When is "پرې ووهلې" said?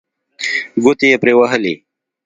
1.21-1.73